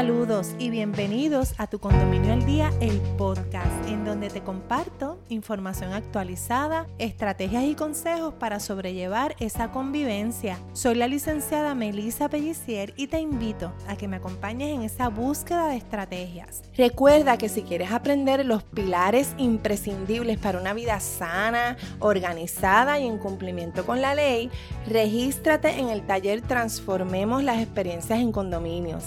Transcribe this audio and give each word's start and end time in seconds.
Saludos 0.00 0.54
y 0.58 0.70
bienvenidos 0.70 1.52
a 1.58 1.66
tu 1.66 1.78
Condominio 1.78 2.32
al 2.32 2.46
Día, 2.46 2.72
el 2.80 2.98
podcast, 3.18 3.86
en 3.86 4.06
donde 4.06 4.30
te 4.30 4.40
comparto 4.40 5.22
información 5.28 5.92
actualizada, 5.92 6.86
estrategias 6.98 7.64
y 7.64 7.74
consejos 7.74 8.32
para 8.32 8.60
sobrellevar 8.60 9.36
esa 9.40 9.72
convivencia. 9.72 10.58
Soy 10.72 10.94
la 10.94 11.06
licenciada 11.06 11.74
Melissa 11.74 12.30
Pellicier 12.30 12.94
y 12.96 13.08
te 13.08 13.20
invito 13.20 13.74
a 13.88 13.96
que 13.96 14.08
me 14.08 14.16
acompañes 14.16 14.74
en 14.74 14.84
esa 14.84 15.10
búsqueda 15.10 15.68
de 15.68 15.76
estrategias. 15.76 16.62
Recuerda 16.78 17.36
que 17.36 17.50
si 17.50 17.60
quieres 17.60 17.92
aprender 17.92 18.46
los 18.46 18.62
pilares 18.62 19.34
imprescindibles 19.36 20.38
para 20.38 20.58
una 20.58 20.72
vida 20.72 20.98
sana, 21.00 21.76
organizada 21.98 22.98
y 22.98 23.06
en 23.06 23.18
cumplimiento 23.18 23.84
con 23.84 24.00
la 24.00 24.14
ley, 24.14 24.50
regístrate 24.88 25.78
en 25.78 25.90
el 25.90 26.06
taller 26.06 26.40
Transformemos 26.40 27.44
las 27.44 27.58
experiencias 27.58 28.18
en 28.18 28.32
condominios. 28.32 29.04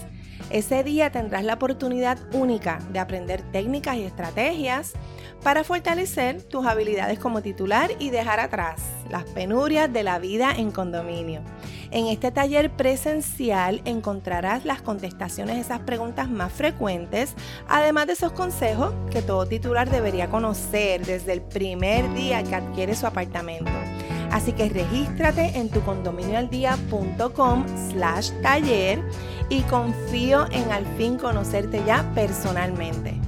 Ese 0.50 0.84
día 0.84 1.12
tendrás 1.12 1.44
la 1.44 1.56
oportunidad 1.56 2.18
única 2.34 2.80
de 2.92 3.00
aprender 3.00 3.42
técnicas 3.52 3.98
y 3.98 4.04
estrategias 4.04 4.94
para 5.44 5.64
fortalecer 5.64 6.42
tus 6.42 6.66
habilidades 6.66 7.20
como 7.20 7.42
titular 7.42 7.92
y 8.00 8.10
dejar 8.10 8.40
atrás 8.40 8.82
las 9.10 9.24
penurias 9.26 9.92
de 9.92 10.04
la 10.04 10.20
vida 10.20 10.54
en 10.56 10.72
condominio. 10.72 11.42
En 11.92 12.08
este 12.08 12.32
taller 12.32 12.72
presencial 12.72 13.82
encontrarás 13.86 14.66
las 14.66 14.82
contestaciones 14.82 15.58
a 15.58 15.60
esas 15.60 15.80
preguntas 15.82 16.30
más 16.30 16.52
frecuentes, 16.52 17.36
además 17.68 18.08
de 18.08 18.14
esos 18.14 18.32
consejos 18.32 18.94
que 19.12 19.22
todo 19.22 19.46
titular 19.46 19.90
debería 19.90 20.30
conocer 20.30 21.06
desde 21.06 21.34
el 21.34 21.42
primer 21.42 22.12
día 22.14 22.42
que 22.44 22.56
adquiere 22.56 22.96
su 22.96 23.06
apartamento. 23.06 23.72
Así 24.32 24.54
que 24.54 24.68
regístrate 24.68 25.60
en 25.60 25.70
tu 25.70 25.82
condominioaldía.com 25.82 27.66
slash 27.92 28.32
taller 28.42 29.04
y 29.50 29.62
confío 29.64 30.46
en 30.52 30.72
al 30.72 30.86
fin 30.98 31.18
conocerte 31.18 31.84
ya 31.86 32.10
personalmente. 32.16 33.20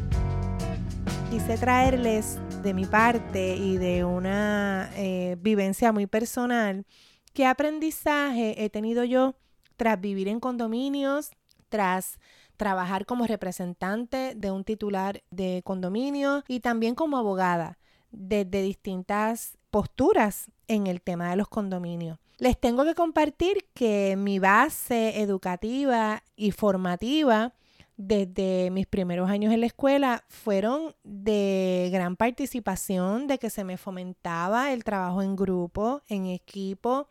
Quise 1.29 1.57
traerles 1.57 2.39
de 2.63 2.73
mi 2.73 2.85
parte 2.85 3.55
y 3.55 3.77
de 3.77 4.03
una 4.03 4.89
eh, 4.95 5.37
vivencia 5.39 5.91
muy 5.91 6.07
personal 6.07 6.85
qué 7.33 7.45
aprendizaje 7.45 8.63
he 8.63 8.69
tenido 8.69 9.03
yo 9.03 9.35
tras 9.75 9.99
vivir 9.99 10.27
en 10.29 10.39
condominios, 10.39 11.31
tras 11.69 12.17
trabajar 12.57 13.05
como 13.05 13.27
representante 13.27 14.33
de 14.35 14.51
un 14.51 14.63
titular 14.63 15.21
de 15.29 15.61
condominio 15.63 16.43
y 16.47 16.61
también 16.61 16.95
como 16.95 17.17
abogada 17.17 17.77
desde 18.11 18.61
distintas 18.61 19.57
posturas 19.69 20.49
en 20.67 20.87
el 20.87 21.01
tema 21.01 21.29
de 21.29 21.35
los 21.35 21.49
condominios. 21.49 22.17
Les 22.37 22.59
tengo 22.59 22.83
que 22.83 22.95
compartir 22.95 23.69
que 23.73 24.15
mi 24.17 24.39
base 24.39 25.21
educativa 25.21 26.21
y 26.35 26.51
formativa 26.51 27.53
desde 27.97 28.71
mis 28.71 28.87
primeros 28.87 29.29
años 29.29 29.53
en 29.53 29.61
la 29.61 29.67
escuela 29.67 30.25
fueron 30.27 30.95
de 31.03 31.89
gran 31.93 32.17
participación, 32.17 33.27
de 33.27 33.37
que 33.37 33.49
se 33.49 33.63
me 33.63 33.77
fomentaba 33.77 34.73
el 34.73 34.83
trabajo 34.83 35.21
en 35.21 35.37
grupo, 35.37 36.01
en 36.09 36.25
equipo 36.25 37.07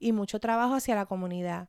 y 0.00 0.10
mucho 0.10 0.40
trabajo 0.40 0.74
hacia 0.74 0.96
la 0.96 1.06
comunidad. 1.06 1.68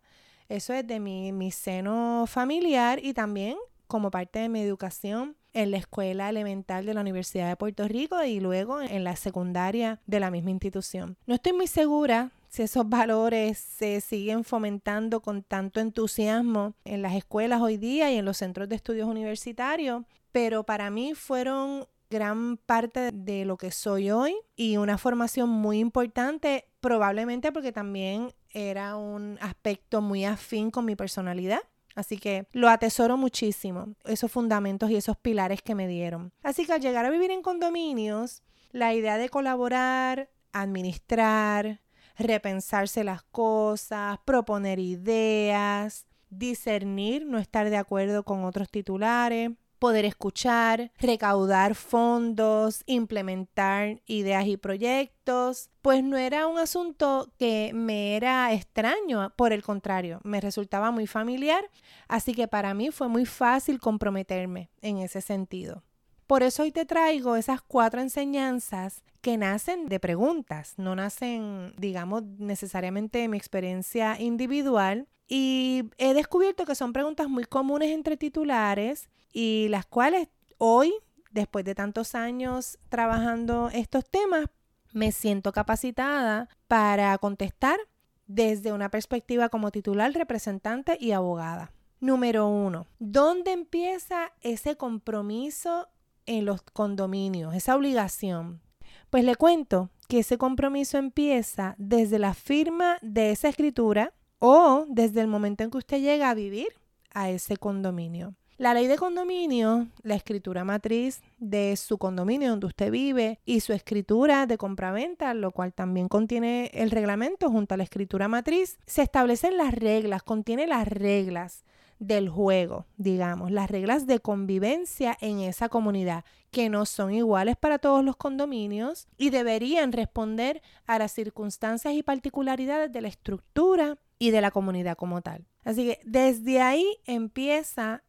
Eso 0.50 0.74
es 0.74 0.86
de 0.88 1.00
mi, 1.00 1.32
mi 1.32 1.52
seno 1.52 2.26
familiar 2.28 3.00
y 3.04 3.14
también 3.14 3.58
como 3.88 4.10
parte 4.10 4.40
de 4.40 4.50
mi 4.50 4.62
educación 4.62 5.36
en 5.54 5.72
la 5.72 5.78
escuela 5.78 6.30
elemental 6.30 6.86
de 6.86 6.94
la 6.96 7.02
Universidad 7.02 7.48
de 7.48 7.56
Puerto 7.56 7.88
Rico 7.88 8.24
y 8.24 8.40
luego 8.40 8.82
en 8.82 9.04
la 9.04 9.16
secundaria 9.16 10.02
de 10.08 10.20
la 10.20 10.32
misma 10.32 10.50
institución. 10.50 11.18
No 11.28 11.36
estoy 11.36 11.54
muy 11.54 11.68
segura 11.68 12.32
si 12.56 12.64
esos 12.64 12.88
valores 12.88 13.58
se 13.58 14.00
siguen 14.00 14.46
fomentando 14.46 15.22
con 15.22 15.44
tanto 15.44 15.82
entusiasmo 15.82 16.74
en 16.86 17.02
las 17.02 17.14
escuelas 17.14 17.62
hoy 17.62 17.76
día 17.76 18.12
y 18.12 18.18
en 18.18 18.24
los 18.24 18.38
centros 18.38 18.70
de 18.70 18.78
estudios 18.78 19.10
universitarios, 19.10 20.04
pero 20.32 20.64
para 20.64 20.90
mí 20.90 21.16
fueron 21.16 21.86
gran 22.10 22.56
parte 22.56 23.12
de 23.12 23.44
lo 23.44 23.58
que 23.58 23.72
soy 23.72 24.10
hoy 24.10 24.36
y 24.56 24.78
una 24.78 24.98
formación 24.98 25.50
muy 25.50 25.80
importante, 25.80 26.66
probablemente 26.80 27.52
porque 27.52 27.74
también 27.74 28.32
era 28.52 28.96
un 28.96 29.38
aspecto 29.42 30.02
muy 30.02 30.24
afín 30.24 30.72
con 30.72 30.86
mi 30.86 30.96
personalidad. 30.96 31.60
Así 31.94 32.18
que 32.18 32.48
lo 32.54 32.70
atesoro 32.70 33.18
muchísimo, 33.18 33.96
esos 34.06 34.32
fundamentos 34.32 34.90
y 34.90 34.96
esos 34.96 35.18
pilares 35.18 35.62
que 35.62 35.76
me 35.76 35.90
dieron. 35.90 36.32
Así 36.42 36.66
que 36.66 36.72
al 36.72 36.82
llegar 36.82 37.04
a 37.06 37.10
vivir 37.10 37.32
en 37.32 37.42
condominios, 37.42 38.44
la 38.72 38.94
idea 38.94 39.18
de 39.18 39.28
colaborar, 39.28 40.30
administrar, 40.54 41.82
repensarse 42.18 43.04
las 43.04 43.24
cosas, 43.24 44.20
proponer 44.26 44.80
ideas, 44.80 46.06
discernir, 46.30 47.26
no 47.26 47.38
estar 47.38 47.70
de 47.70 47.78
acuerdo 47.78 48.24
con 48.24 48.44
otros 48.44 48.70
titulares, 48.70 49.52
poder 49.80 50.06
escuchar, 50.06 50.92
recaudar 50.98 51.76
fondos, 51.76 52.84
implementar 52.86 54.02
ideas 54.06 54.48
y 54.48 54.58
proyectos, 54.58 55.70
pues 55.82 56.04
no 56.04 56.18
era 56.18 56.48
un 56.48 56.58
asunto 56.58 57.32
que 57.38 57.72
me 57.74 58.16
era 58.16 58.52
extraño, 58.54 59.34
por 59.36 59.54
el 59.54 59.64
contrario, 59.64 60.22
me 60.24 60.42
resultaba 60.42 60.92
muy 60.92 61.08
familiar, 61.08 61.70
así 62.08 62.34
que 62.34 62.48
para 62.48 62.74
mí 62.74 62.92
fue 62.92 63.10
muy 63.10 63.26
fácil 63.26 63.80
comprometerme 63.80 64.70
en 64.82 64.98
ese 64.98 65.22
sentido. 65.22 65.84
Por 66.28 66.42
eso 66.42 66.64
hoy 66.64 66.72
te 66.72 66.86
traigo 66.86 67.36
esas 67.36 67.62
cuatro 67.62 68.02
enseñanzas 68.02 69.04
que 69.22 69.38
nacen 69.38 69.88
de 69.88 70.00
preguntas, 70.00 70.74
no 70.78 70.96
nacen, 70.96 71.74
digamos, 71.78 72.24
necesariamente 72.24 73.20
de 73.20 73.28
mi 73.28 73.38
experiencia 73.38 74.20
individual. 74.20 75.08
Y 75.28 75.84
he 75.98 76.14
descubierto 76.14 76.66
que 76.66 76.76
son 76.76 76.94
preguntas 76.94 77.28
muy 77.28 77.46
comunes 77.46 77.90
entre 77.90 78.18
titulares 78.18 79.10
y 79.34 79.68
las 79.70 79.86
cuales 79.86 80.30
hoy, 80.58 80.94
después 81.32 81.66
de 81.66 81.76
tantos 81.76 82.16
años 82.16 82.78
trabajando 82.90 83.70
estos 83.74 84.08
temas, 84.10 84.46
me 84.94 85.12
siento 85.12 85.52
capacitada 85.52 86.48
para 86.68 87.18
contestar 87.18 87.80
desde 88.28 88.72
una 88.72 88.90
perspectiva 88.90 89.50
como 89.50 89.72
titular, 89.72 90.12
representante 90.14 90.98
y 91.00 91.12
abogada. 91.12 91.72
Número 92.00 92.48
uno, 92.48 92.88
¿dónde 93.00 93.52
empieza 93.52 94.32
ese 94.42 94.76
compromiso 94.78 95.88
en 96.26 96.46
los 96.46 96.62
condominios, 96.62 97.54
esa 97.54 97.76
obligación. 97.76 98.62
Pues 99.10 99.24
le 99.24 99.36
cuento 99.36 99.90
que 100.08 100.20
ese 100.20 100.38
compromiso 100.38 100.98
empieza 100.98 101.76
desde 101.78 102.20
la 102.20 102.34
firma 102.34 102.98
de 103.02 103.32
esa 103.32 103.50
escritura 103.50 104.14
o 104.40 104.86
desde 104.88 105.22
el 105.22 105.28
momento 105.28 105.64
en 105.64 105.72
que 105.72 105.78
usted 105.78 106.02
llega 106.02 106.30
a 106.30 106.36
vivir 106.36 106.68
a 107.14 107.30
ese 107.30 107.58
condominio. 107.58 108.36
La 108.58 108.74
ley 108.74 108.88
de 108.88 108.96
condominio, 108.96 109.88
la 110.02 110.16
escritura 110.16 110.64
matriz 110.64 111.22
de 111.40 111.76
su 111.76 111.98
condominio 111.98 112.52
donde 112.52 112.68
usted 112.68 112.90
vive 112.90 113.42
y 113.44 113.60
su 113.60 113.74
escritura 113.74 114.46
de 114.46 114.58
compraventa, 114.58 115.34
lo 115.34 115.52
cual 115.52 115.74
también 115.74 116.08
contiene 116.08 116.72
el 116.74 116.90
reglamento 116.90 117.50
junto 117.50 117.74
a 117.74 117.78
la 117.78 117.84
escritura 117.84 118.30
matriz, 118.30 118.78
se 118.86 119.02
establecen 119.02 119.58
las 119.58 119.74
reglas, 119.74 120.24
contiene 120.24 120.68
las 120.68 120.88
reglas 120.88 121.66
del 122.00 122.30
juego, 122.30 122.86
digamos, 122.96 123.52
las 123.52 123.70
reglas 123.70 124.08
de 124.08 124.20
convivencia 124.20 125.18
en 125.20 125.40
esa 125.40 125.68
comunidad, 125.68 126.24
que 126.50 126.70
no 126.70 126.86
son 126.86 127.14
iguales 127.14 127.58
para 127.58 127.78
todos 127.78 128.06
los 128.06 128.16
condominios 128.16 129.10
y 129.18 129.32
deberían 129.32 129.92
responder 129.92 130.62
a 130.86 130.98
las 130.98 131.12
circunstancias 131.12 131.94
y 131.94 132.04
particularidades 132.04 132.90
de 132.90 133.02
la 133.02 133.10
estructura 133.10 133.98
y 134.18 134.32
de 134.32 134.40
la 134.40 134.52
comunidad 134.52 134.96
como 134.96 135.22
tal. 135.22 135.46
Así 135.66 135.88
que 135.88 136.00
desde 136.06 136.62
ahí 136.62 136.86
empieza 137.06 138.02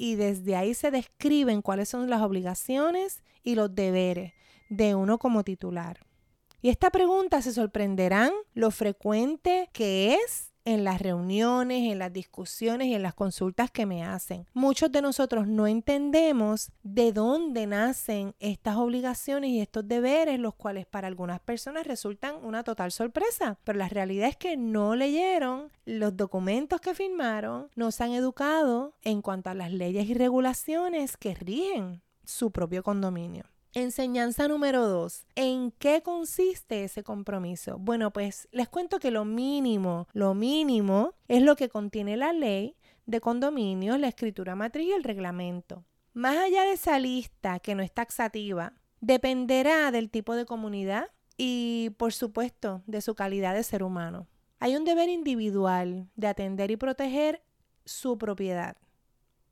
y 0.00 0.14
desde 0.14 0.56
ahí 0.56 0.72
se 0.72 0.90
describen 0.90 1.60
cuáles 1.60 1.90
son 1.90 2.08
las 2.08 2.22
obligaciones 2.22 3.22
y 3.42 3.54
los 3.54 3.74
deberes 3.74 4.32
de 4.70 4.94
uno 4.94 5.18
como 5.18 5.44
titular. 5.44 6.06
Y 6.62 6.70
esta 6.70 6.88
pregunta 6.88 7.42
se 7.42 7.52
sorprenderán 7.52 8.32
lo 8.54 8.70
frecuente 8.70 9.68
que 9.74 10.14
es 10.14 10.49
en 10.70 10.84
las 10.84 11.00
reuniones, 11.00 11.90
en 11.90 11.98
las 11.98 12.12
discusiones 12.12 12.88
y 12.88 12.94
en 12.94 13.02
las 13.02 13.14
consultas 13.14 13.70
que 13.70 13.86
me 13.86 14.04
hacen. 14.04 14.46
Muchos 14.54 14.92
de 14.92 15.02
nosotros 15.02 15.46
no 15.48 15.66
entendemos 15.66 16.70
de 16.82 17.12
dónde 17.12 17.66
nacen 17.66 18.34
estas 18.38 18.76
obligaciones 18.76 19.50
y 19.50 19.60
estos 19.60 19.86
deberes, 19.88 20.38
los 20.38 20.54
cuales 20.54 20.86
para 20.86 21.08
algunas 21.08 21.40
personas 21.40 21.86
resultan 21.86 22.36
una 22.44 22.62
total 22.62 22.92
sorpresa. 22.92 23.58
Pero 23.64 23.78
la 23.78 23.88
realidad 23.88 24.28
es 24.28 24.36
que 24.36 24.56
no 24.56 24.94
leyeron 24.94 25.72
los 25.84 26.16
documentos 26.16 26.80
que 26.80 26.94
firmaron, 26.94 27.68
no 27.74 27.90
se 27.90 28.04
han 28.04 28.12
educado 28.12 28.94
en 29.02 29.22
cuanto 29.22 29.50
a 29.50 29.54
las 29.54 29.72
leyes 29.72 30.08
y 30.08 30.14
regulaciones 30.14 31.16
que 31.16 31.34
rigen 31.34 32.02
su 32.24 32.52
propio 32.52 32.82
condominio. 32.82 33.44
Enseñanza 33.72 34.48
número 34.48 34.88
dos. 34.88 35.26
¿En 35.36 35.70
qué 35.70 36.02
consiste 36.02 36.82
ese 36.82 37.04
compromiso? 37.04 37.78
Bueno, 37.78 38.12
pues 38.12 38.48
les 38.50 38.68
cuento 38.68 38.98
que 38.98 39.12
lo 39.12 39.24
mínimo, 39.24 40.08
lo 40.12 40.34
mínimo 40.34 41.14
es 41.28 41.42
lo 41.42 41.54
que 41.54 41.68
contiene 41.68 42.16
la 42.16 42.32
ley 42.32 42.76
de 43.06 43.20
condominios, 43.20 44.00
la 44.00 44.08
escritura 44.08 44.56
matriz 44.56 44.88
y 44.88 44.92
el 44.92 45.04
reglamento. 45.04 45.84
Más 46.14 46.36
allá 46.36 46.64
de 46.64 46.72
esa 46.72 46.98
lista 46.98 47.60
que 47.60 47.76
no 47.76 47.82
es 47.84 47.92
taxativa, 47.92 48.72
dependerá 49.00 49.92
del 49.92 50.10
tipo 50.10 50.34
de 50.34 50.46
comunidad 50.46 51.06
y, 51.36 51.90
por 51.96 52.12
supuesto, 52.12 52.82
de 52.86 53.00
su 53.00 53.14
calidad 53.14 53.54
de 53.54 53.62
ser 53.62 53.84
humano. 53.84 54.26
Hay 54.58 54.74
un 54.74 54.84
deber 54.84 55.08
individual 55.08 56.08
de 56.16 56.26
atender 56.26 56.72
y 56.72 56.76
proteger 56.76 57.42
su 57.84 58.18
propiedad 58.18 58.76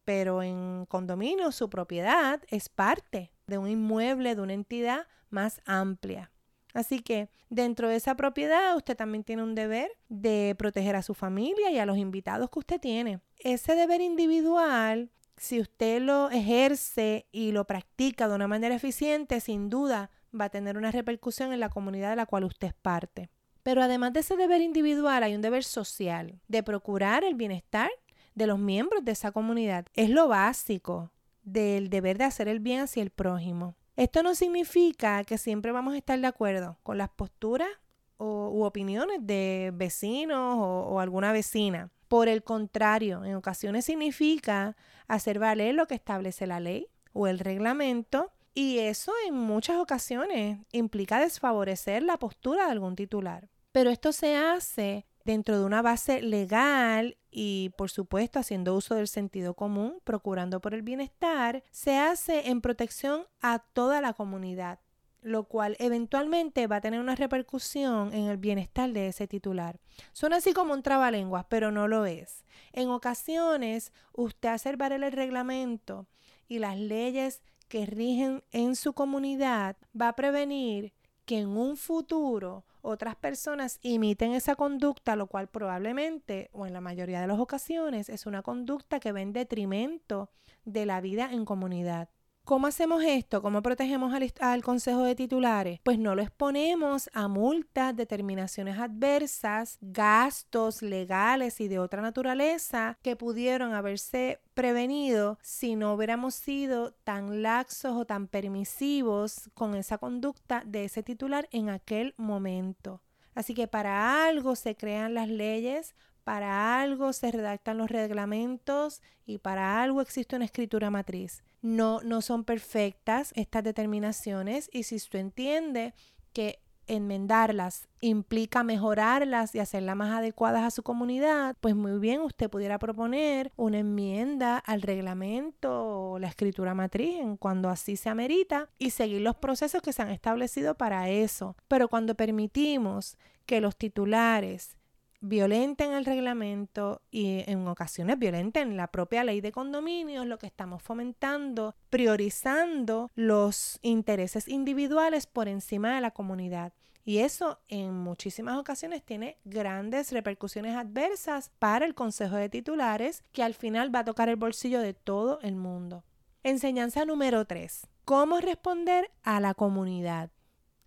pero 0.09 0.43
en 0.43 0.87
condominio 0.87 1.53
su 1.53 1.69
propiedad 1.69 2.41
es 2.49 2.71
parte 2.71 3.31
de 3.49 3.59
un 3.59 3.69
inmueble, 3.69 4.37
de 4.37 4.43
una 4.43 4.53
entidad 4.53 5.06
más 5.31 5.61
amplia. 5.65 6.31
Así 6.75 7.00
que 7.00 7.31
dentro 7.49 7.89
de 7.89 7.97
esa 7.97 8.15
propiedad 8.15 8.77
usted 8.77 8.97
también 8.97 9.25
tiene 9.25 9.43
un 9.43 9.55
deber 9.55 9.91
de 10.09 10.55
proteger 10.59 10.95
a 10.97 11.03
su 11.03 11.15
familia 11.15 11.71
y 11.71 11.79
a 11.79 11.87
los 11.87 11.99
invitados 11.99 12.50
que 12.50 12.59
usted 12.59 12.81
tiene. 12.81 13.21
Ese 13.39 13.75
deber 13.75 14.00
individual, 14.00 15.11
si 15.37 15.61
usted 15.61 16.00
lo 16.03 16.31
ejerce 16.31 17.27
y 17.33 17.53
lo 17.53 17.67
practica 17.67 18.29
de 18.29 18.35
una 18.35 18.49
manera 18.49 18.75
eficiente, 18.75 19.41
sin 19.41 19.71
duda 19.71 20.11
va 20.39 20.47
a 20.47 20.50
tener 20.50 20.77
una 20.77 20.93
repercusión 20.93 21.53
en 21.53 21.61
la 21.61 21.71
comunidad 21.71 22.11
de 22.11 22.17
la 22.17 22.27
cual 22.27 22.45
usted 22.45 22.69
es 22.69 22.75
parte. 22.75 23.31
Pero 23.62 23.83
además 23.83 24.12
de 24.12 24.21
ese 24.21 24.37
deber 24.37 24.61
individual, 24.61 25.23
hay 25.23 25.35
un 25.35 25.43
deber 25.43 25.65
social 25.65 26.41
de 26.49 26.62
procurar 26.62 27.25
el 27.25 27.35
bienestar 27.35 27.91
de 28.35 28.47
los 28.47 28.59
miembros 28.59 29.05
de 29.05 29.12
esa 29.12 29.33
comunidad. 29.33 29.87
Es 29.95 30.11
lo 30.11 30.29
básico 30.29 31.11
del 31.53 31.91
deber 31.91 32.19
de 32.19 32.25
hacer 32.25 32.49
el 32.49 32.61
bien 32.61 32.81
hacia 32.81 33.03
el 33.03 33.11
prójimo. 33.11 33.77
Esto 33.97 34.23
no 34.23 34.35
significa 34.35 35.25
que 35.25 35.39
siempre 35.39 35.73
vamos 35.73 35.95
a 35.95 35.99
estar 35.99 36.19
de 36.21 36.27
acuerdo 36.27 36.79
con 36.83 36.99
las 36.99 37.09
posturas 37.09 37.69
o, 38.17 38.50
u 38.50 38.65
opiniones 38.65 39.19
de 39.21 39.73
vecinos 39.75 40.56
o, 40.59 40.87
o 40.89 41.00
alguna 41.00 41.33
vecina. 41.33 41.91
Por 42.06 42.29
el 42.29 42.43
contrario, 42.43 43.25
en 43.25 43.35
ocasiones 43.35 43.85
significa 43.85 44.77
hacer 45.09 45.39
valer 45.39 45.75
lo 45.75 45.87
que 45.87 45.97
establece 45.97 46.47
la 46.47 46.61
ley 46.61 46.89
o 47.12 47.27
el 47.27 47.39
reglamento 47.39 48.31
y 48.55 48.79
eso 48.79 49.12
en 49.27 49.35
muchas 49.35 49.79
ocasiones 49.79 50.59
implica 50.73 51.21
desfavorecer 51.21 52.03
la 52.03 52.19
postura 52.19 52.67
de 52.67 52.73
algún 52.73 52.97
titular. 52.97 53.49
Pero 53.73 53.91
esto 53.91 54.12
se 54.12 54.37
hace 54.37 55.06
dentro 55.29 55.59
de 55.59 55.67
una 55.67 55.83
base 55.83 56.23
legal 56.23 57.19
y 57.31 57.71
por 57.77 57.91
supuesto 57.91 58.39
haciendo 58.39 58.75
uso 58.75 58.95
del 58.95 59.09
sentido 59.09 59.53
común, 59.53 60.01
procurando 60.03 60.59
por 60.63 60.73
el 60.73 60.81
bienestar, 60.81 61.63
se 61.71 61.99
hace 61.99 62.49
en 62.49 62.63
protección 62.63 63.27
a 63.43 63.59
toda 63.59 64.01
la 64.01 64.15
comunidad, 64.15 64.81
lo 65.21 65.45
cual 65.45 65.77
eventualmente 65.81 66.67
va 66.67 66.77
a 66.77 66.81
tener 66.81 66.99
una 66.99 67.15
repercusión 67.15 68.15
en 68.15 68.25
el 68.25 68.39
bienestar 68.39 68.91
de 68.95 69.09
ese 69.09 69.27
titular. 69.29 69.79
Suena 70.15 70.37
así 70.37 70.55
como 70.55 70.73
un 70.73 70.83
trabalenguas, 70.83 71.45
pero 71.51 71.71
no 71.73 71.89
lo 71.89 72.07
es. 72.07 72.47
En 72.73 72.89
ocasiones, 72.89 73.93
usted 74.15 74.49
hacer 74.49 74.79
el 74.81 75.13
reglamento 75.13 76.07
y 76.49 76.59
las 76.59 76.79
leyes 76.79 77.43
que 77.69 77.85
rigen 77.85 78.43
en 78.51 78.77
su 78.77 78.95
comunidad 78.95 79.77
va 79.95 80.09
a 80.09 80.17
prevenir 80.17 80.95
que 81.29 81.39
en 81.41 81.59
un 81.59 81.77
futuro 81.77 82.65
otras 82.81 83.15
personas 83.15 83.81
imiten 83.83 84.33
esa 84.33 84.57
conducta, 84.57 85.15
lo 85.15 85.27
cual 85.27 85.47
probablemente 85.47 86.49
o 86.55 86.65
en 86.65 86.73
la 86.73 86.81
mayoría 86.81 87.21
de 87.21 87.27
las 87.27 87.39
ocasiones 87.39 88.09
es 88.09 88.25
una 88.25 88.41
conducta 88.41 88.99
que 88.99 89.13
va 89.13 89.21
en 89.21 89.35
detrimento 89.35 90.31
de 90.65 90.87
la 90.87 91.03
vida 91.03 91.31
en 91.31 91.45
comunidad. 91.45 92.09
¿Cómo 92.49 92.67
hacemos 92.67 93.05
esto? 93.05 93.43
¿Cómo 93.43 93.61
protegemos 93.61 94.15
al, 94.41 94.62
Consejo 94.62 95.03
de 95.03 95.15
Titulares? 95.15 95.81
Pues 95.85 95.99
no 95.99 96.15
lo 96.15 96.23
exponemos 96.23 97.11
a 97.12 97.29
multas, 97.29 97.95
determinaciones 97.95 98.79
adversas, 98.79 99.77
gastos 99.83 100.81
legales 100.81 101.61
y 101.61 101.69
de 101.69 101.79
otra 101.79 102.00
naturaleza 102.00 102.97
que 103.03 103.17
pudieron 103.17 103.75
haberse 103.75 104.41
prevenido 104.55 105.39
si 105.43 105.77
no 105.77 105.93
hubiéramos 105.93 106.37
sido 106.37 106.93
tan 107.05 107.43
laxos 107.43 107.95
o 107.95 108.06
tan 108.06 108.29
permisivos 108.29 109.50
con 109.53 109.75
esa 109.75 109.99
conducta 109.99 110.62
de 110.65 110.87
ese 110.87 111.03
titular 111.03 111.50
en 111.53 111.69
aquel 111.69 112.15
momento. 112.17 113.03
Así 113.35 113.53
que 113.53 113.69
para 113.69 114.27
algo 114.27 114.56
se 114.56 114.75
crean 114.75 115.12
las 115.12 115.29
leyes, 115.29 115.95
para 116.29 116.79
algo 116.83 117.15
se 117.15 117.33
redactan 117.33 117.79
los 117.79 117.91
reglamentos 117.91 119.01
y 119.25 119.39
para 119.39 119.81
algo 119.81 120.03
existe 120.03 120.37
una 120.37 120.45
escritura 120.45 120.91
matriz 120.91 121.43
no, 121.63 122.03
no 122.03 122.21
son 122.21 122.45
perfectas 122.45 123.33
estas 123.35 123.65
determinaciones 123.65 124.69
y 124.71 124.83
si 124.83 124.97
usted 124.97 125.21
entiende 125.21 125.95
que 126.35 126.61
enmendarlas 126.87 127.89
implica 128.03 128.63
mejorarlas 128.63 129.55
y 129.55 129.59
hacerlas 129.59 129.97
más 129.97 130.19
adecuadas 130.19 130.65
a 130.65 130.71
su 130.71 130.83
comunidad, 130.83 131.57
pues 131.63 131.75
muy 131.75 131.99
bien 131.99 132.21
usted 132.21 132.51
pudiera 132.51 132.79
proponer 132.79 133.51
una 133.57 133.79
enmienda 133.79 134.59
al 134.59 134.83
reglamento 134.83 136.13
o 136.13 136.19
la 136.19 136.29
escritura 136.29 136.75
matriz 136.75 137.21
en 137.21 137.39
cuando 137.39 137.71
así 137.71 137.97
se 137.97 138.11
amerita 138.11 138.69
y 138.79 138.91
seguir 138.91 139.23
los 139.23 139.37
procesos 139.37 139.81
que 139.81 139.95
se 139.95 140.03
han 140.03 140.11
establecido 140.11 140.75
para 140.75 141.09
eso. 141.09 141.57
Pero 141.69 141.89
cuando 141.89 142.15
permitimos 142.15 143.17
que 143.47 143.63
los 143.63 143.77
titulares 143.77 144.78
violenten 145.20 145.93
el 145.93 146.05
reglamento 146.05 147.03
y 147.11 147.44
en 147.50 147.67
ocasiones 147.67 148.19
violenten 148.19 148.76
la 148.76 148.88
propia 148.88 149.25
ley 149.25 149.41
de 149.41 149.53
condominios, 149.53 150.26
lo 150.26 150.38
que 150.38 150.47
estamos 150.47 150.82
fomentando, 150.82 151.75
priorizando 151.91 153.11
los 153.15 153.79
intereses 153.82 154.49
individuales 154.49 155.26
por 155.26 155.49
encima 155.49 155.94
de 155.94 156.00
la 156.00 156.12
comunidad. 156.12 156.73
Y 157.05 157.20
eso 157.20 157.59
en 157.69 157.94
muchísimas 157.94 158.59
ocasiones 158.59 159.03
tiene 159.03 159.38
grandes 159.44 160.12
repercusiones 160.12 160.76
adversas 160.76 161.50
para 161.59 161.87
el 161.87 161.94
Consejo 161.94 162.37
de 162.37 162.50
Titulares, 162.50 163.25
que 163.32 163.43
al 163.43 163.55
final 163.55 163.94
va 163.94 164.00
a 164.00 164.05
tocar 164.05 164.29
el 164.29 164.37
bolsillo 164.37 164.81
de 164.81 164.93
todo 164.93 165.41
el 165.41 165.56
mundo. 165.56 166.05
Enseñanza 166.43 167.06
número 167.06 167.47
3. 167.47 167.87
¿Cómo 168.05 168.41
responder 168.41 169.11
a 169.23 169.41
la 169.41 169.55
comunidad? 169.55 170.31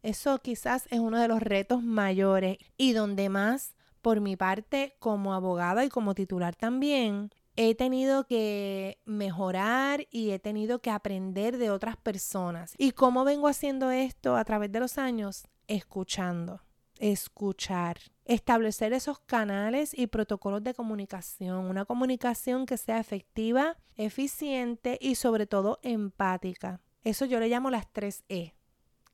Eso 0.04 0.39
quizás 0.39 0.88
es 0.92 1.00
uno 1.00 1.19
de 1.19 1.27
los 1.27 1.42
retos 1.42 1.84
mayores 1.84 2.57
y 2.77 2.94
donde 2.94 3.30
más 3.30 3.75
por 4.01 4.19
mi 4.21 4.36
parte, 4.36 4.95
como 5.00 5.33
abogada 5.33 5.86
y 5.86 5.89
como 5.89 6.15
titular 6.15 6.56
también, 6.56 7.31
he 7.56 7.75
tenido 7.75 8.25
que 8.25 9.00
mejorar 9.06 10.07
y 10.09 10.31
he 10.31 10.39
tenido 10.39 10.80
que 10.80 10.89
aprender 10.89 11.57
de 11.57 11.69
otras 11.69 11.98
personas. 11.98 12.74
¿Y 12.77 12.92
cómo 12.92 13.24
vengo 13.24 13.48
haciendo 13.48 13.92
esto 13.92 14.36
a 14.36 14.45
través 14.45 14.71
de 14.71 14.80
los 14.80 14.98
años? 14.98 15.48
Escuchando, 15.68 16.62
escuchar, 16.98 17.98
establecer 18.25 18.94
esos 18.94 19.19
canales 19.19 19.98
y 19.98 20.07
protocolos 20.07 20.63
de 20.63 20.74
comunicación, 20.74 21.65
una 21.65 21.86
comunicación 21.86 22.65
que 22.65 22.77
sea 22.77 23.00
efectiva, 23.00 23.77
eficiente 23.95 24.98
y 25.01 25.15
sobre 25.15 25.45
todo 25.45 25.80
empática. 25.81 26.80
Eso 27.03 27.25
yo 27.25 27.39
le 27.39 27.50
llamo 27.50 27.69
las 27.69 27.92
tres 27.92 28.24
E, 28.30 28.53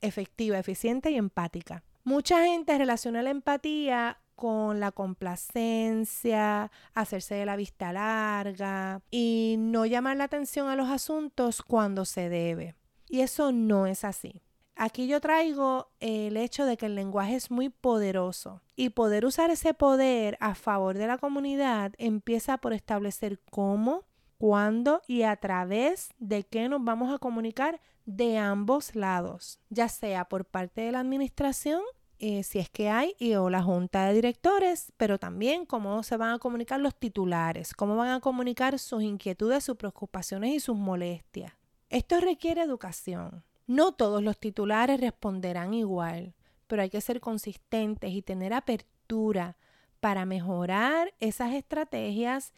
efectiva, 0.00 0.58
eficiente 0.58 1.10
y 1.10 1.16
empática. 1.16 1.82
Mucha 2.04 2.44
gente 2.44 2.78
relaciona 2.78 3.22
la 3.22 3.30
empatía 3.30 4.20
con 4.38 4.78
la 4.78 4.92
complacencia, 4.92 6.70
hacerse 6.94 7.34
de 7.34 7.44
la 7.44 7.56
vista 7.56 7.92
larga 7.92 9.02
y 9.10 9.56
no 9.58 9.84
llamar 9.84 10.16
la 10.16 10.24
atención 10.24 10.68
a 10.68 10.76
los 10.76 10.88
asuntos 10.88 11.60
cuando 11.60 12.04
se 12.04 12.28
debe. 12.28 12.76
Y 13.08 13.22
eso 13.22 13.50
no 13.50 13.88
es 13.88 14.04
así. 14.04 14.40
Aquí 14.76 15.08
yo 15.08 15.20
traigo 15.20 15.90
el 15.98 16.36
hecho 16.36 16.64
de 16.66 16.76
que 16.76 16.86
el 16.86 16.94
lenguaje 16.94 17.34
es 17.34 17.50
muy 17.50 17.68
poderoso 17.68 18.62
y 18.76 18.90
poder 18.90 19.26
usar 19.26 19.50
ese 19.50 19.74
poder 19.74 20.38
a 20.38 20.54
favor 20.54 20.96
de 20.96 21.08
la 21.08 21.18
comunidad 21.18 21.94
empieza 21.98 22.58
por 22.58 22.72
establecer 22.72 23.40
cómo, 23.50 24.04
cuándo 24.38 25.02
y 25.08 25.22
a 25.22 25.34
través 25.34 26.10
de 26.18 26.44
qué 26.44 26.68
nos 26.68 26.84
vamos 26.84 27.12
a 27.12 27.18
comunicar 27.18 27.80
de 28.06 28.38
ambos 28.38 28.94
lados, 28.94 29.58
ya 29.68 29.88
sea 29.88 30.26
por 30.26 30.44
parte 30.44 30.82
de 30.82 30.92
la 30.92 31.00
administración 31.00 31.82
eh, 32.18 32.42
si 32.42 32.58
es 32.58 32.68
que 32.68 32.88
hay, 32.88 33.14
y, 33.18 33.34
o 33.34 33.50
la 33.50 33.62
junta 33.62 34.06
de 34.06 34.14
directores, 34.14 34.92
pero 34.96 35.18
también 35.18 35.66
cómo 35.66 36.02
se 36.02 36.16
van 36.16 36.34
a 36.34 36.38
comunicar 36.38 36.80
los 36.80 36.94
titulares, 36.94 37.74
cómo 37.74 37.96
van 37.96 38.10
a 38.10 38.20
comunicar 38.20 38.78
sus 38.78 39.02
inquietudes, 39.02 39.64
sus 39.64 39.76
preocupaciones 39.76 40.54
y 40.54 40.60
sus 40.60 40.76
molestias. 40.76 41.52
Esto 41.88 42.20
requiere 42.20 42.62
educación. 42.62 43.44
No 43.66 43.92
todos 43.92 44.22
los 44.22 44.38
titulares 44.38 45.00
responderán 45.00 45.74
igual, 45.74 46.34
pero 46.66 46.82
hay 46.82 46.90
que 46.90 47.00
ser 47.00 47.20
consistentes 47.20 48.12
y 48.12 48.22
tener 48.22 48.52
apertura 48.52 49.56
para 50.00 50.26
mejorar 50.26 51.14
esas 51.20 51.52
estrategias 51.54 52.52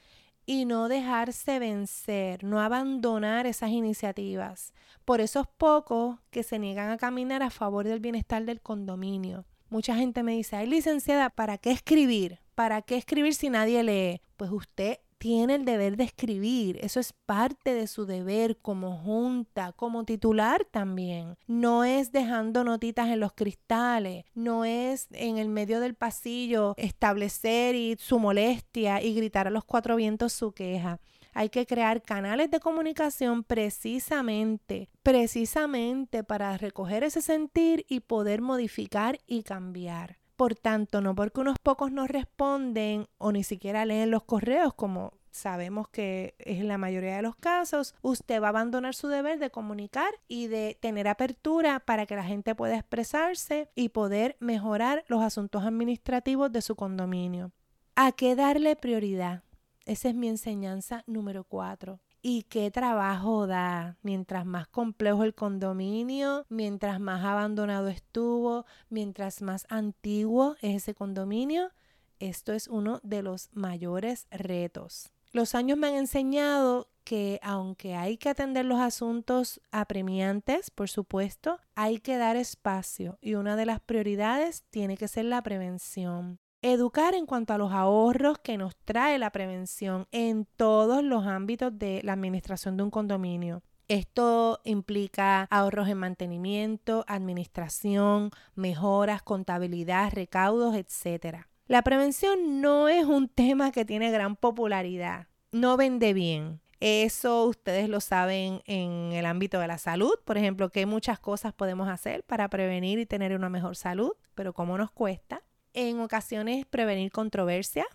y 0.47 0.65
no 0.65 0.89
dejarse 0.89 1.59
vencer, 1.59 2.43
no 2.45 2.61
abandonar 2.61 3.47
esas 3.47 3.71
iniciativas 3.71 4.73
por 5.05 5.21
esos 5.21 5.47
pocos 5.47 6.19
que 6.31 6.43
se 6.43 6.59
niegan 6.59 6.91
a 6.91 6.97
caminar 6.97 7.43
a 7.43 7.51
favor 7.51 7.87
del 7.87 8.01
bienestar 8.01 8.45
del 8.45 8.61
condominio. 8.61 9.45
Mucha 9.71 9.95
gente 9.95 10.25
me 10.25 10.33
dice, 10.33 10.57
ay 10.57 10.67
licenciada, 10.67 11.31
¿para 11.31 11.57
qué 11.57 11.71
escribir? 11.71 12.41
¿Para 12.57 12.83
qué 12.83 12.97
escribir 12.97 13.35
si 13.35 13.51
nadie 13.51 13.85
lee? 13.85 14.21
Pues 14.37 14.51
usted 14.51 14.99
tiene 15.19 15.55
el 15.55 15.65
deber 15.65 15.97
de 15.97 16.05
escribir. 16.05 16.79
Eso 16.83 16.99
es 16.99 17.13
parte 17.13 17.73
de 17.73 17.87
su 17.87 18.05
deber 18.05 18.57
como 18.57 18.97
junta, 18.97 19.73
como 19.73 20.05
titular 20.05 20.65
también. 20.65 21.37
No 21.47 21.85
es 21.85 22.11
dejando 22.11 22.65
notitas 22.65 23.11
en 23.11 23.21
los 23.21 23.33
cristales, 23.33 24.25
no 24.35 24.65
es 24.65 25.07
en 25.13 25.39
el 25.39 25.49
medio 25.49 25.79
del 25.79 25.95
pasillo 25.95 26.75
establecer 26.77 27.77
y 27.77 27.97
su 27.97 28.19
molestia 28.19 29.01
y 29.03 29.15
gritar 29.15 29.47
a 29.47 29.51
los 29.51 29.65
cuatro 29.65 29.95
vientos 29.95 30.33
su 30.33 30.51
queja. 30.51 30.99
Hay 31.33 31.49
que 31.49 31.67
crear 31.67 32.03
canales 32.03 32.51
de 32.51 32.61
comunicación 32.61 33.45
precisamente, 33.45 34.89
precisamente 35.03 36.25
para 36.25 36.57
recoger 36.57 37.05
ese 37.05 37.23
sentir 37.23 37.85
y 37.89 38.01
poder 38.01 38.41
modificar 38.43 39.19
y 39.27 39.43
cambiar. 39.43 40.19
Por 40.37 40.55
tanto, 40.55 41.01
no 41.01 41.15
porque 41.15 41.41
unos 41.41 41.57
pocos 41.63 41.93
no 41.93 42.07
responden 42.07 43.07
o 43.19 43.31
ni 43.31 43.45
siquiera 43.45 43.85
leen 43.85 44.11
los 44.11 44.25
correos, 44.25 44.73
como 44.73 45.13
sabemos 45.31 45.89
que 45.89 46.35
en 46.39 46.67
la 46.69 46.79
mayoría 46.79 47.17
de 47.17 47.23
los 47.23 47.37
casos 47.37 47.95
usted 48.03 48.41
va 48.41 48.47
a 48.47 48.51
abandonar 48.51 48.95
su 48.95 49.09
deber 49.09 49.39
de 49.39 49.51
comunicar 49.51 50.11
y 50.29 50.47
de 50.47 50.79
tener 50.81 51.09
apertura 51.09 51.81
para 51.81 52.07
que 52.07 52.17
la 52.17 52.25
gente 52.25 52.55
pueda 52.55 52.77
expresarse 52.77 53.71
y 53.75 53.91
poder 53.91 54.37
mejorar 54.41 55.05
los 55.09 55.23
asuntos 55.23 55.65
administrativos 55.65 56.51
de 56.51 56.63
su 56.63 56.75
condominio. 56.75 57.53
¿A 57.95 58.13
qué 58.13 58.35
darle 58.35 58.77
prioridad? 58.77 59.43
Esa 59.91 60.11
es 60.11 60.15
mi 60.15 60.29
enseñanza 60.29 61.03
número 61.09 61.43
cuatro. 61.43 61.99
¿Y 62.23 62.45
qué 62.45 62.71
trabajo 62.71 63.49
da? 63.49 63.97
Mientras 64.03 64.47
más 64.47 64.69
complejo 64.69 65.25
el 65.25 65.35
condominio, 65.35 66.47
mientras 66.49 67.01
más 67.01 67.25
abandonado 67.25 67.89
estuvo, 67.89 68.67
mientras 68.89 69.43
más 69.43 69.67
antiguo 69.69 70.55
es 70.63 70.77
ese 70.77 70.95
condominio, 70.95 71.73
esto 72.21 72.53
es 72.53 72.69
uno 72.69 73.01
de 73.03 73.23
los 73.23 73.49
mayores 73.53 74.29
retos. 74.31 75.11
Los 75.33 75.57
años 75.57 75.77
me 75.77 75.89
han 75.89 75.95
enseñado 75.97 76.89
que 77.03 77.41
aunque 77.43 77.97
hay 77.97 78.17
que 78.17 78.29
atender 78.29 78.67
los 78.67 78.79
asuntos 78.79 79.61
apremiantes, 79.73 80.71
por 80.71 80.89
supuesto, 80.89 81.59
hay 81.75 81.99
que 81.99 82.17
dar 82.17 82.37
espacio 82.37 83.19
y 83.21 83.35
una 83.35 83.57
de 83.57 83.67
las 83.67 83.81
prioridades 83.81 84.63
tiene 84.71 84.97
que 84.97 85.09
ser 85.09 85.25
la 85.25 85.43
prevención. 85.43 86.39
Educar 86.63 87.15
en 87.15 87.25
cuanto 87.25 87.55
a 87.55 87.59
los 87.59 87.73
ahorros 87.73 88.39
que 88.39 88.59
nos 88.59 88.77
trae 88.85 89.19
la 89.19 89.31
prevención 89.31 90.07
en 90.13 90.45
todos 90.45 91.03
los 91.03 91.27
ámbitos 91.27 91.79
de 91.79 92.03
la 92.05 92.13
administración 92.13 92.77
de 92.77 92.83
un 92.83 92.91
condominio. 92.91 93.63
Esto 93.89 94.61
implica 94.65 95.49
ahorros 95.51 95.89
en 95.89 95.97
mantenimiento, 95.97 97.07
administración, 97.09 98.31
mejoras, 98.55 99.23
contabilidad, 99.23 100.13
recaudos, 100.13 100.77
etc. 100.77 101.47
La 101.67 101.81
prevención 101.81 102.61
no 102.61 102.89
es 102.89 103.07
un 103.07 103.29
tema 103.29 103.73
que 103.73 103.87
tiene 103.87 104.11
gran 104.11 104.37
popularidad, 104.37 105.29
no 105.53 105.79
vende 105.79 106.13
bien. 106.13 106.61
Eso 106.79 107.47
ustedes 107.47 107.89
lo 107.89 108.01
saben 108.01 108.61
en 108.67 109.13
el 109.13 109.25
ámbito 109.25 109.61
de 109.61 109.67
la 109.67 109.79
salud, 109.79 110.13
por 110.27 110.37
ejemplo, 110.37 110.69
que 110.69 110.85
muchas 110.85 111.19
cosas 111.19 111.55
podemos 111.55 111.89
hacer 111.89 112.23
para 112.25 112.51
prevenir 112.51 112.99
y 112.99 113.07
tener 113.07 113.35
una 113.35 113.49
mejor 113.49 113.77
salud, 113.77 114.13
pero 114.35 114.53
cómo 114.53 114.77
nos 114.77 114.91
cuesta. 114.91 115.43
En 115.73 116.01
ocasiones 116.01 116.67
prevenir 116.67 117.13
controversia, 117.13 117.87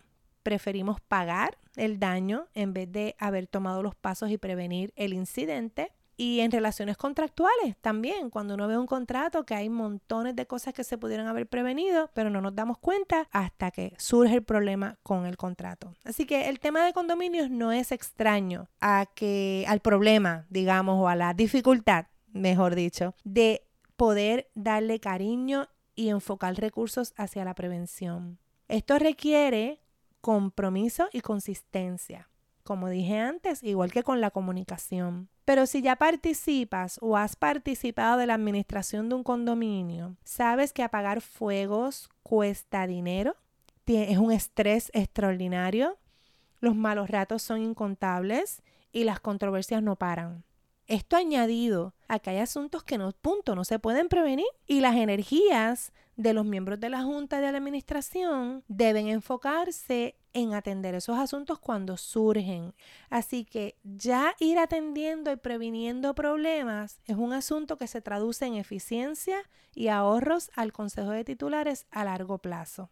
preferimos 0.43 1.01
pagar 1.01 1.57
el 1.75 1.99
daño 1.99 2.47
en 2.53 2.73
vez 2.73 2.91
de 2.91 3.15
haber 3.19 3.47
tomado 3.47 3.83
los 3.83 3.95
pasos 3.95 4.29
y 4.29 4.37
prevenir 4.37 4.93
el 4.95 5.13
incidente. 5.13 5.91
Y 6.17 6.39
en 6.39 6.51
relaciones 6.51 6.95
contractuales 6.95 7.75
también, 7.81 8.29
cuando 8.29 8.53
uno 8.53 8.69
ve 8.69 8.77
un 8.77 8.85
contrato 8.85 9.45
que 9.45 9.53
hay 9.53 9.67
montones 9.67 10.33
de 10.35 10.47
cosas 10.47 10.73
que 10.73 10.85
se 10.85 10.97
pudieran 10.97 11.27
haber 11.27 11.47
prevenido, 11.47 12.09
pero 12.13 12.29
no 12.29 12.39
nos 12.39 12.55
damos 12.55 12.77
cuenta 12.77 13.27
hasta 13.31 13.71
que 13.71 13.93
surge 13.97 14.35
el 14.35 14.43
problema 14.43 14.97
con 15.03 15.25
el 15.25 15.35
contrato. 15.35 15.93
Así 16.05 16.25
que 16.25 16.47
el 16.47 16.61
tema 16.61 16.85
de 16.85 16.93
condominios 16.93 17.49
no 17.49 17.73
es 17.73 17.91
extraño 17.91 18.69
a 18.79 19.07
que 19.13 19.65
al 19.67 19.81
problema, 19.81 20.45
digamos, 20.49 21.01
o 21.01 21.09
a 21.09 21.15
la 21.15 21.33
dificultad, 21.33 22.05
mejor 22.31 22.75
dicho, 22.75 23.13
de 23.25 23.67
poder 23.97 24.49
darle 24.55 25.01
cariño 25.01 25.67
y 25.95 26.09
enfocar 26.09 26.55
recursos 26.55 27.13
hacia 27.17 27.45
la 27.45 27.55
prevención. 27.55 28.37
Esto 28.67 28.99
requiere 28.99 29.79
compromiso 30.21 31.07
y 31.11 31.21
consistencia 31.21 32.29
como 32.65 32.89
dije 32.89 33.19
antes, 33.19 33.63
igual 33.63 33.91
que 33.91 34.03
con 34.03 34.19
la 34.21 34.31
comunicación. 34.31 35.29
Pero 35.45 35.67
si 35.67 35.83
ya 35.83 35.95
participas 35.97 36.97
o 36.99 37.15
has 37.15 37.35
participado 37.35 38.17
de 38.17 38.25
la 38.25 38.33
administración 38.33 39.07
de 39.07 39.15
un 39.15 39.23
condominio, 39.23 40.17
sabes 40.23 40.73
que 40.73 40.81
apagar 40.81 41.21
fuegos 41.21 42.09
cuesta 42.23 42.87
dinero, 42.87 43.35
es 43.85 44.17
un 44.17 44.31
estrés 44.31 44.89
extraordinario, 44.95 45.99
los 46.59 46.75
malos 46.75 47.11
ratos 47.11 47.43
son 47.43 47.61
incontables 47.61 48.63
y 48.91 49.03
las 49.03 49.19
controversias 49.19 49.83
no 49.83 49.95
paran. 49.95 50.43
Esto 50.87 51.15
añadido 51.15 51.95
a 52.07 52.19
que 52.19 52.29
hay 52.29 52.37
asuntos 52.37 52.83
que 52.83 52.99
no, 52.99 53.11
punto, 53.11 53.55
no 53.55 53.63
se 53.63 53.79
pueden 53.79 54.07
prevenir 54.07 54.45
y 54.67 54.81
las 54.81 54.95
energías 54.95 55.91
de 56.15 56.33
los 56.33 56.45
miembros 56.45 56.79
de 56.79 56.89
la 56.89 57.01
Junta 57.01 57.41
de 57.41 57.51
la 57.51 57.57
Administración 57.57 58.63
deben 58.67 59.07
enfocarse 59.07 60.15
en 60.33 60.53
atender 60.53 60.93
esos 60.93 61.17
asuntos 61.17 61.57
cuando 61.57 61.97
surgen. 61.97 62.75
Así 63.09 63.45
que 63.45 63.77
ya 63.83 64.35
ir 64.39 64.59
atendiendo 64.59 65.31
y 65.31 65.37
previniendo 65.37 66.13
problemas 66.13 66.99
es 67.05 67.15
un 67.15 67.33
asunto 67.33 67.77
que 67.77 67.87
se 67.87 68.01
traduce 68.01 68.45
en 68.45 68.53
eficiencia 68.53 69.37
y 69.73 69.87
ahorros 69.87 70.51
al 70.55 70.71
Consejo 70.71 71.09
de 71.09 71.23
Titulares 71.23 71.87
a 71.89 72.03
largo 72.03 72.37
plazo. 72.37 72.91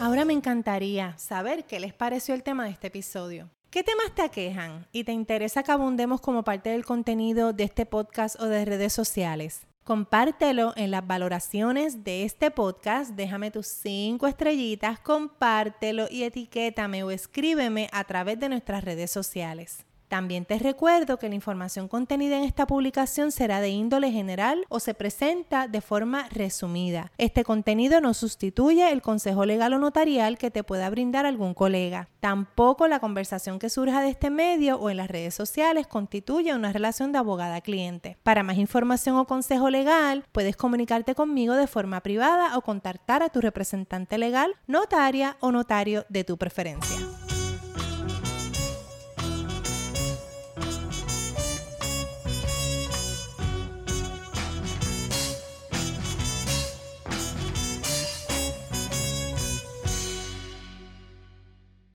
Ahora 0.00 0.24
me 0.24 0.34
encantaría 0.34 1.18
saber 1.18 1.64
qué 1.64 1.80
les 1.80 1.94
pareció 1.94 2.34
el 2.34 2.44
tema 2.44 2.64
de 2.64 2.70
este 2.70 2.86
episodio. 2.86 3.50
¿Qué 3.74 3.82
temas 3.82 4.14
te 4.14 4.22
aquejan 4.22 4.86
y 4.92 5.02
te 5.02 5.10
interesa 5.10 5.64
que 5.64 5.72
abundemos 5.72 6.20
como 6.20 6.44
parte 6.44 6.70
del 6.70 6.84
contenido 6.84 7.52
de 7.52 7.64
este 7.64 7.86
podcast 7.86 8.40
o 8.40 8.44
de 8.44 8.64
redes 8.64 8.92
sociales? 8.92 9.62
Compártelo 9.82 10.74
en 10.76 10.92
las 10.92 11.04
valoraciones 11.04 12.04
de 12.04 12.22
este 12.22 12.52
podcast. 12.52 13.10
Déjame 13.16 13.50
tus 13.50 13.66
cinco 13.66 14.28
estrellitas, 14.28 15.00
compártelo 15.00 16.06
y 16.08 16.22
etiquétame 16.22 17.02
o 17.02 17.10
escríbeme 17.10 17.88
a 17.90 18.04
través 18.04 18.38
de 18.38 18.48
nuestras 18.48 18.84
redes 18.84 19.10
sociales. 19.10 19.84
También 20.08 20.44
te 20.44 20.58
recuerdo 20.58 21.18
que 21.18 21.28
la 21.28 21.34
información 21.34 21.88
contenida 21.88 22.36
en 22.36 22.44
esta 22.44 22.66
publicación 22.66 23.32
será 23.32 23.60
de 23.60 23.70
índole 23.70 24.12
general 24.12 24.64
o 24.68 24.80
se 24.80 24.94
presenta 24.94 25.68
de 25.68 25.80
forma 25.80 26.28
resumida. 26.30 27.12
Este 27.18 27.44
contenido 27.44 28.00
no 28.00 28.14
sustituye 28.14 28.92
el 28.92 29.02
consejo 29.02 29.44
legal 29.44 29.72
o 29.72 29.78
notarial 29.78 30.38
que 30.38 30.50
te 30.50 30.64
pueda 30.64 30.90
brindar 30.90 31.26
algún 31.26 31.54
colega. 31.54 32.08
Tampoco 32.20 32.88
la 32.88 33.00
conversación 33.00 33.58
que 33.58 33.70
surja 33.70 34.02
de 34.02 34.10
este 34.10 34.30
medio 34.30 34.76
o 34.76 34.90
en 34.90 34.98
las 34.98 35.08
redes 35.08 35.34
sociales 35.34 35.86
constituye 35.86 36.54
una 36.54 36.72
relación 36.72 37.12
de 37.12 37.18
abogada-cliente. 37.18 38.16
Para 38.22 38.42
más 38.42 38.58
información 38.58 39.16
o 39.16 39.26
consejo 39.26 39.70
legal, 39.70 40.24
puedes 40.32 40.56
comunicarte 40.56 41.14
conmigo 41.14 41.54
de 41.54 41.66
forma 41.66 42.00
privada 42.00 42.56
o 42.56 42.62
contactar 42.62 43.22
a 43.22 43.28
tu 43.28 43.40
representante 43.40 44.18
legal, 44.18 44.54
notaria 44.66 45.36
o 45.40 45.50
notario 45.52 46.04
de 46.08 46.24
tu 46.24 46.36
preferencia. 46.36 47.23